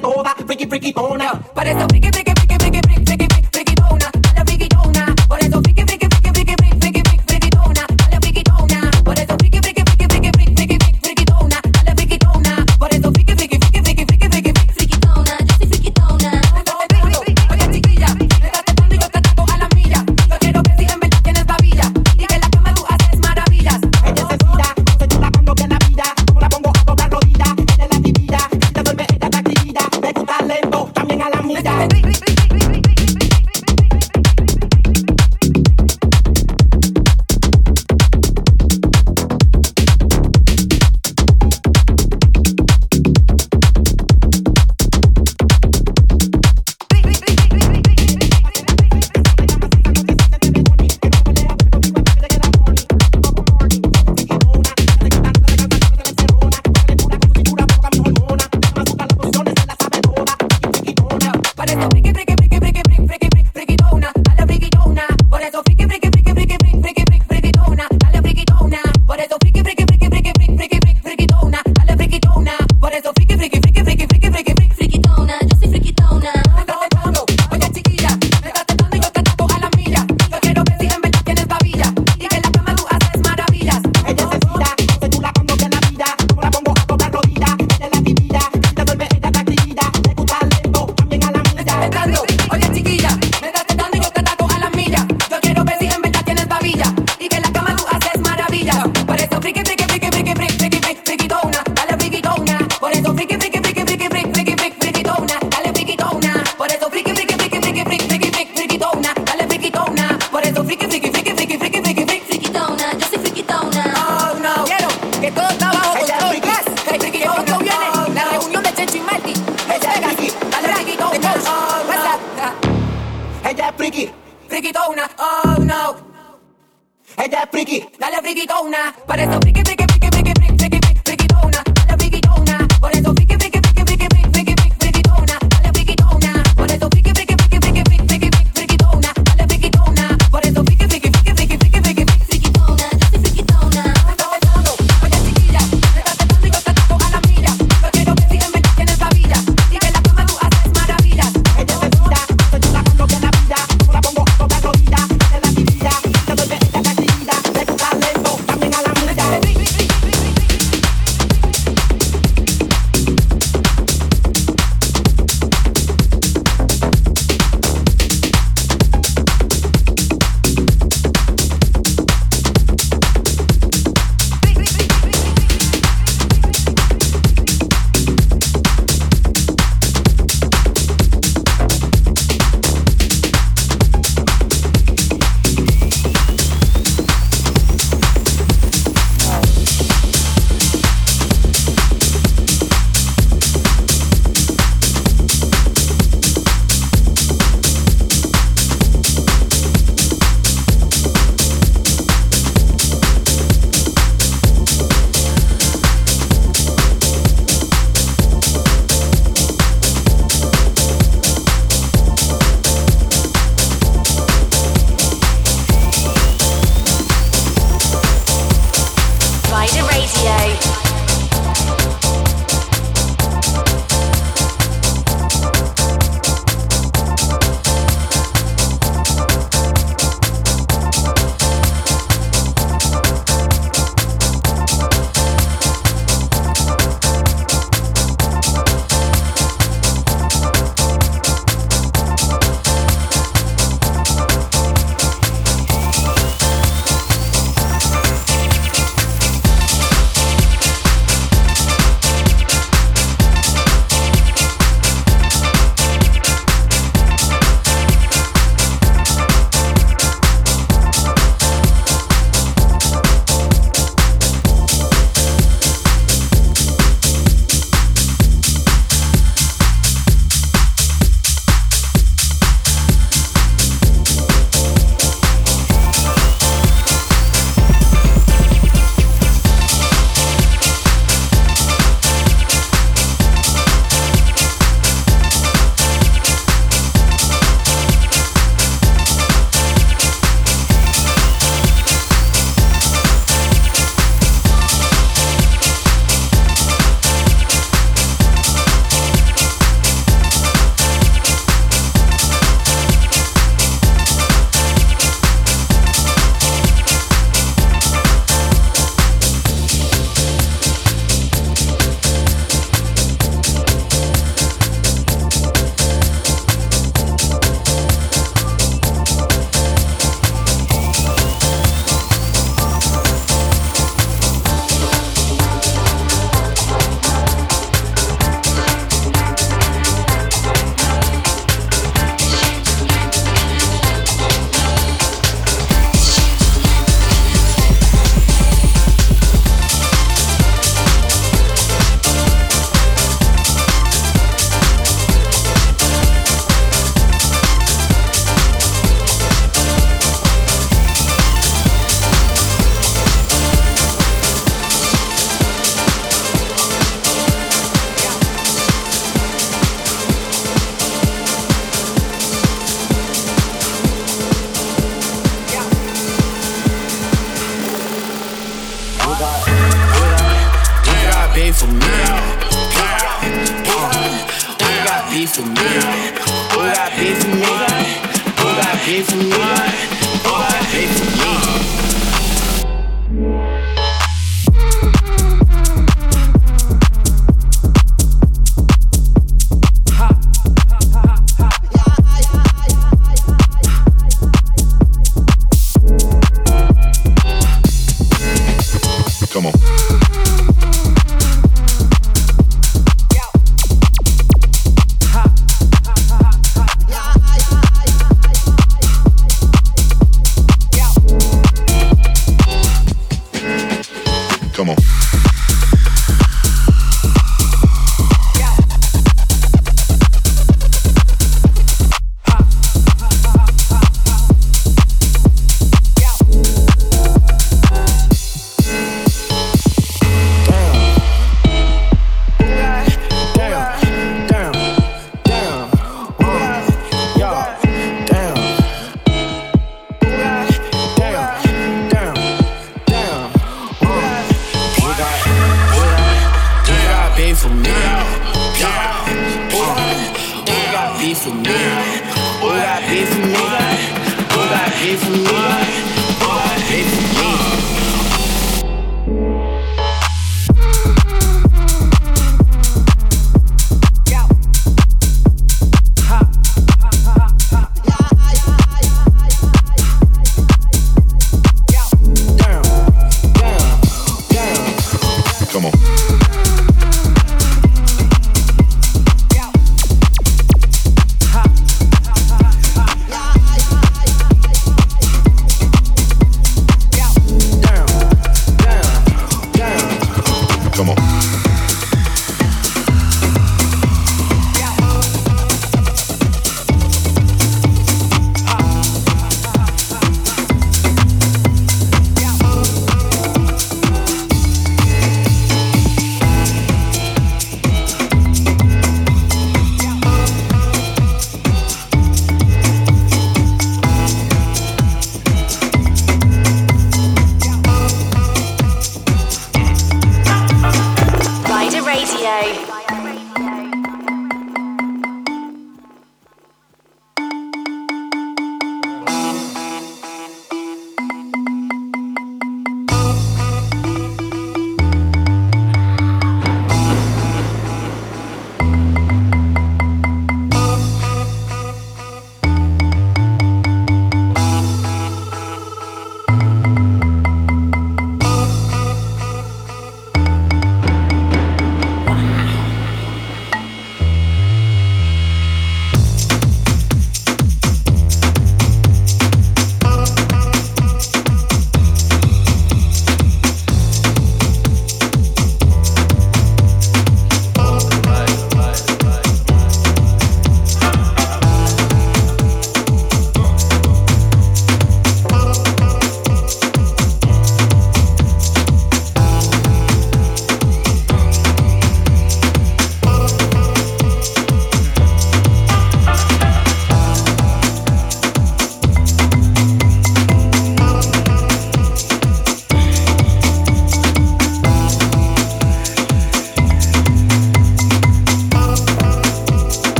[0.00, 1.32] cabezota, friki, friki, tona.
[1.54, 2.21] Parece friki, friki.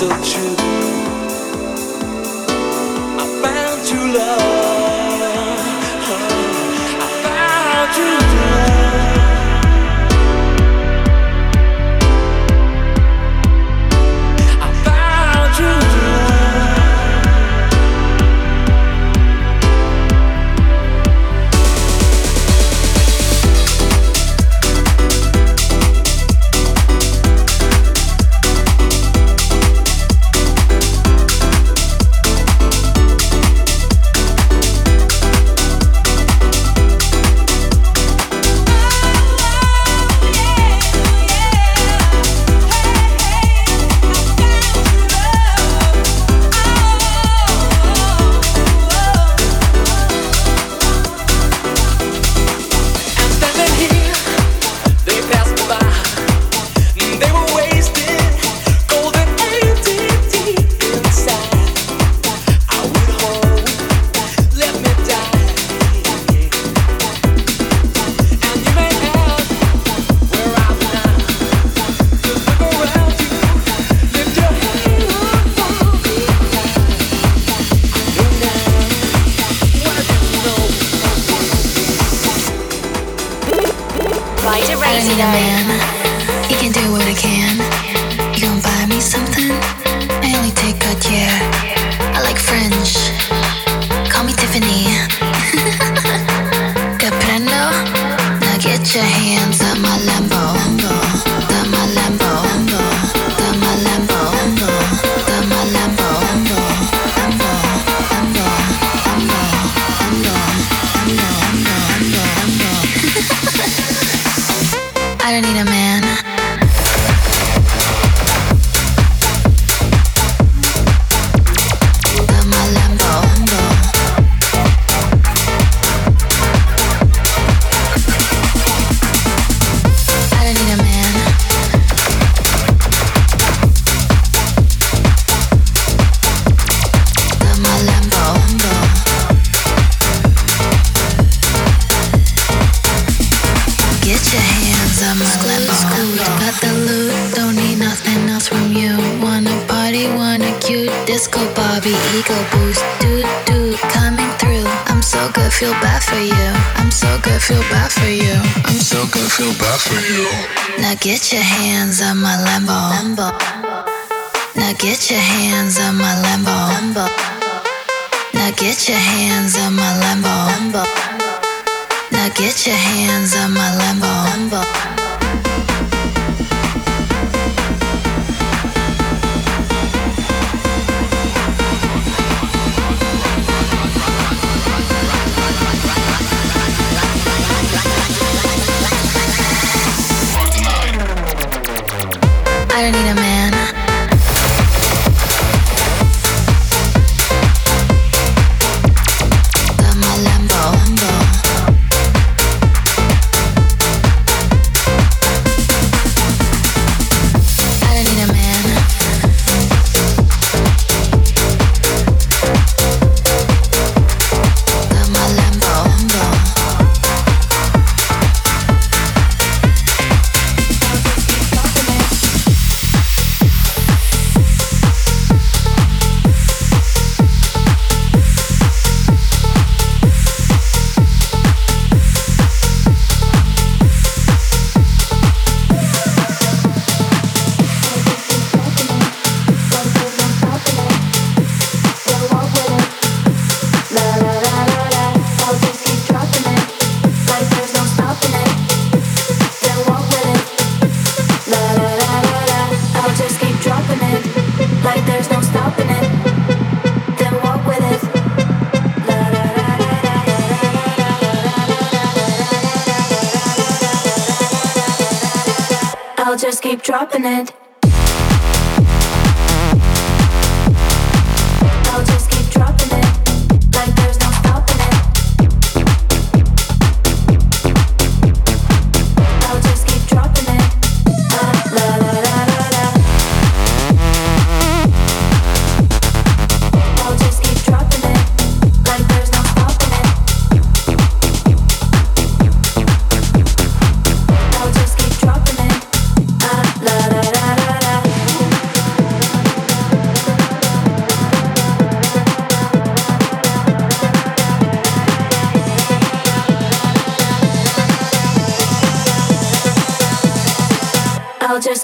[0.00, 0.49] So true.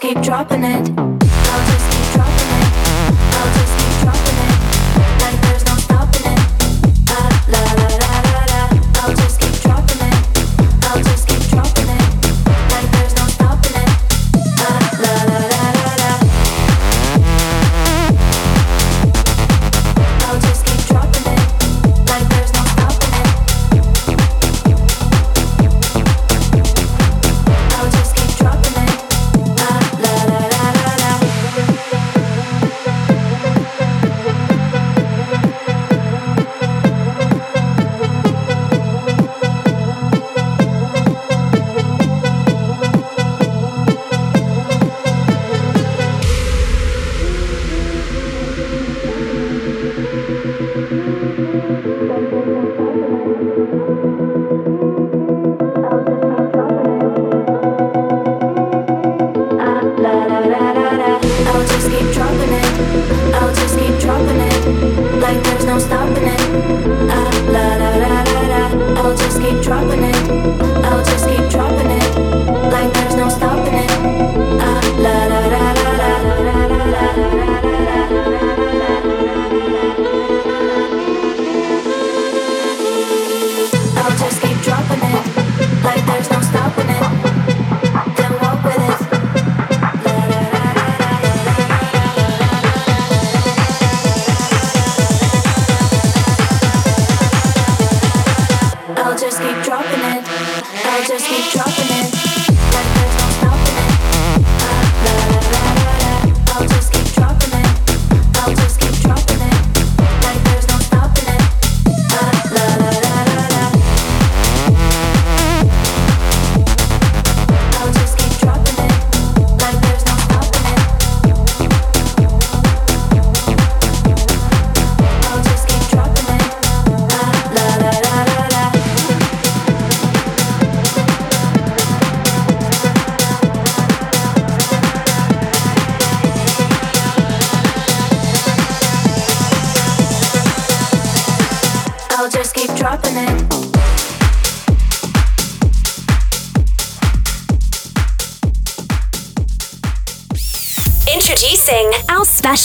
[0.06, 0.95] keep dropping it.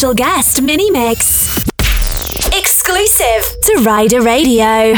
[0.02, 1.64] special guest mini mix.
[2.58, 4.96] Exclusive to Ryder Radio.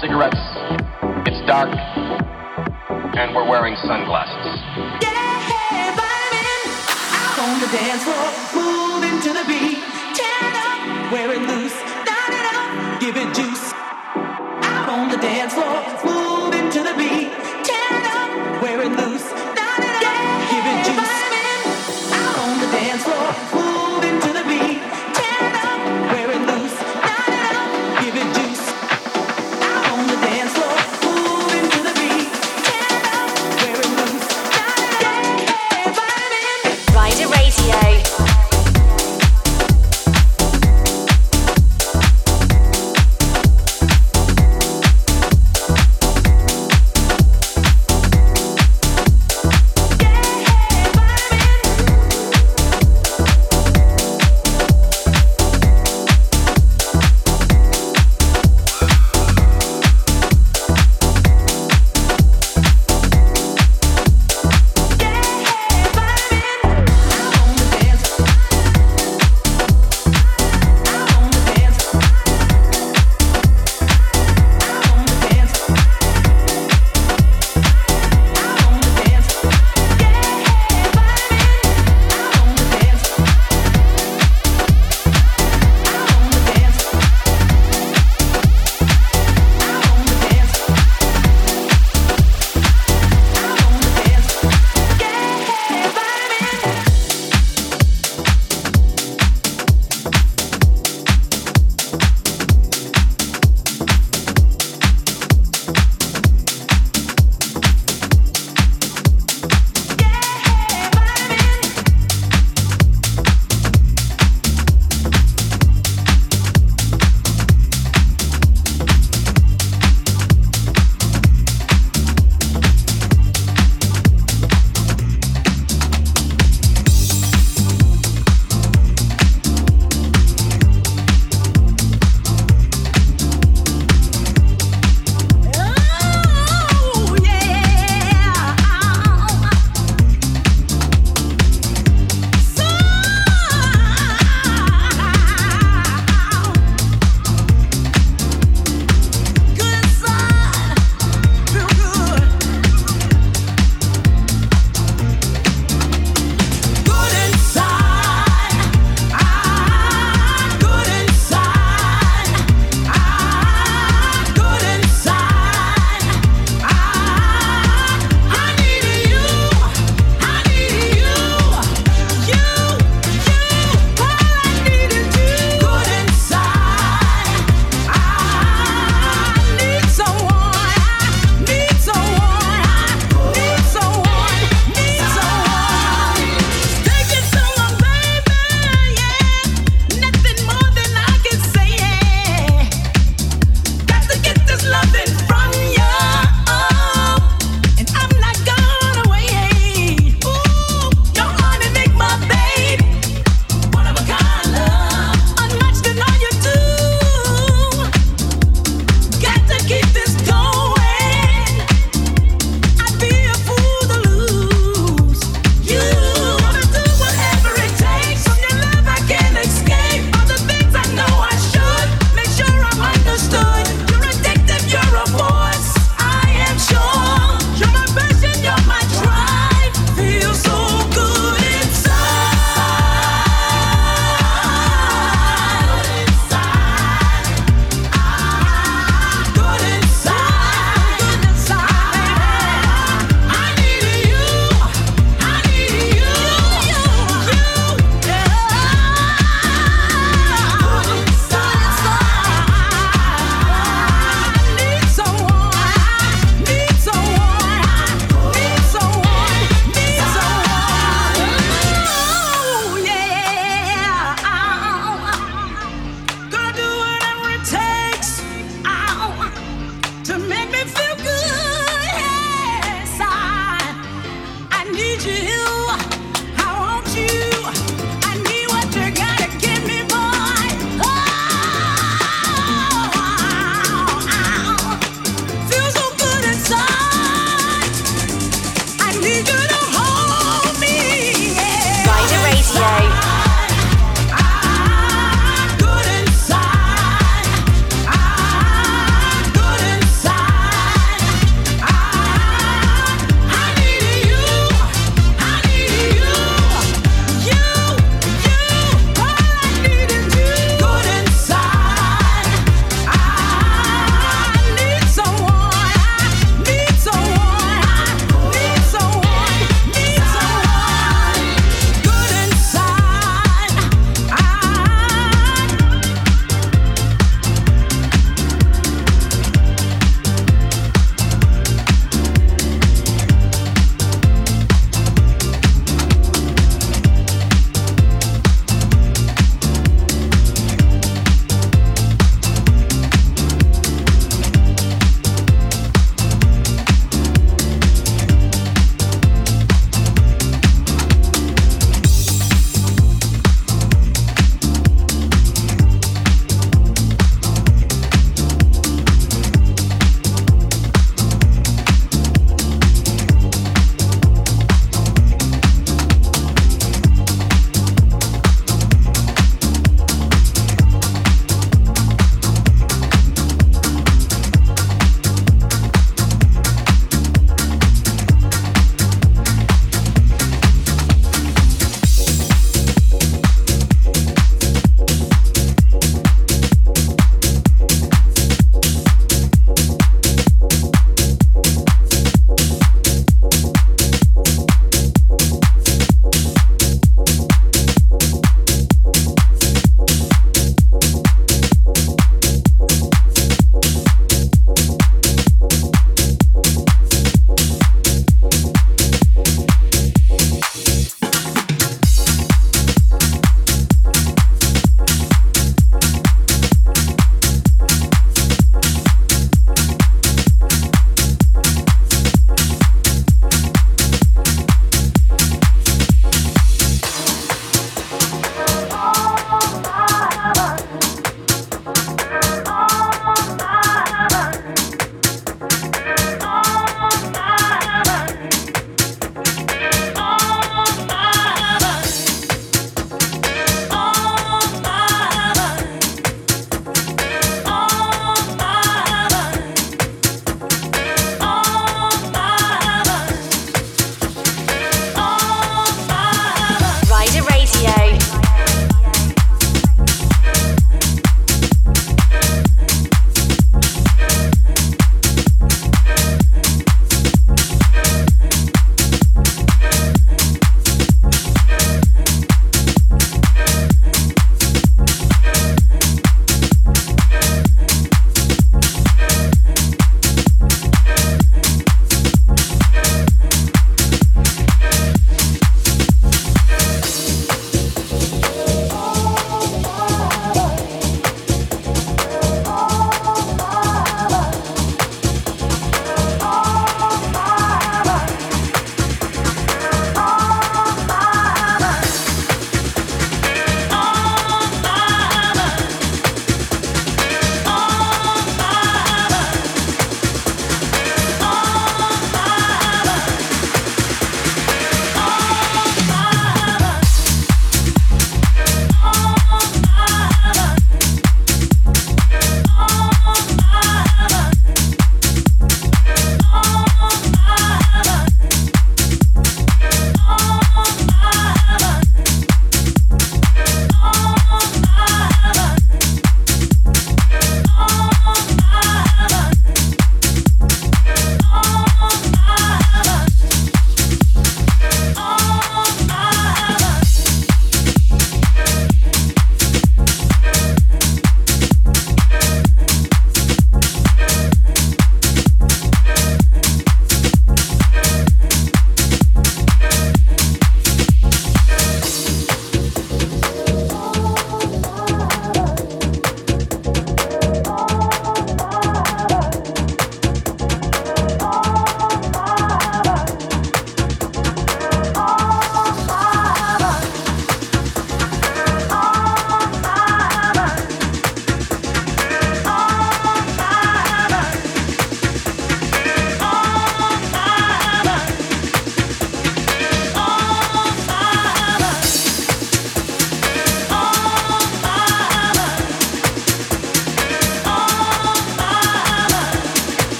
[0.00, 0.38] Cigarettes.
[1.26, 1.74] It's dark,
[3.16, 4.60] and we're wearing sunglasses.
[7.10, 9.78] Out on the dance floor, moving to the beat.
[10.14, 11.74] Turn up, wear it loose,
[12.06, 13.72] light it up, give it juice.
[13.74, 17.27] Out on the dance floor, moving to the beat.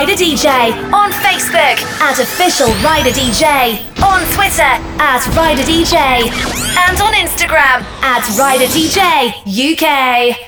[0.00, 4.62] Ryder DJ on Facebook at Official Ryder DJ, on Twitter
[4.98, 5.94] at Ryder DJ,
[6.88, 10.39] and on Instagram at Ryder DJ UK.